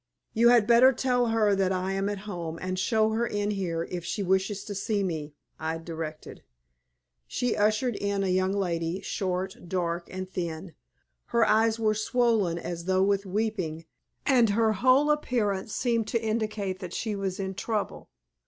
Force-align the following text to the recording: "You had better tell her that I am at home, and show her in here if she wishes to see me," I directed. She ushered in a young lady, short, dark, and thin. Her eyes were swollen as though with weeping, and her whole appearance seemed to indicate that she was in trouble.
"You 0.33 0.49
had 0.49 0.65
better 0.65 0.91
tell 0.93 1.27
her 1.27 1.53
that 1.55 1.71
I 1.71 1.91
am 1.91 2.09
at 2.09 2.21
home, 2.25 2.57
and 2.59 2.79
show 2.79 3.11
her 3.11 3.27
in 3.27 3.51
here 3.51 3.83
if 3.83 4.03
she 4.03 4.23
wishes 4.23 4.63
to 4.63 4.73
see 4.73 5.03
me," 5.03 5.35
I 5.59 5.77
directed. 5.77 6.41
She 7.27 7.55
ushered 7.55 7.95
in 7.97 8.23
a 8.23 8.27
young 8.27 8.51
lady, 8.51 9.01
short, 9.01 9.55
dark, 9.69 10.07
and 10.09 10.27
thin. 10.27 10.73
Her 11.25 11.47
eyes 11.47 11.77
were 11.77 11.93
swollen 11.93 12.57
as 12.57 12.85
though 12.85 13.03
with 13.03 13.27
weeping, 13.27 13.85
and 14.25 14.49
her 14.49 14.73
whole 14.73 15.11
appearance 15.11 15.71
seemed 15.75 16.07
to 16.07 16.19
indicate 16.23 16.79
that 16.79 16.95
she 16.95 17.15
was 17.15 17.39
in 17.39 17.53
trouble. 17.53 18.09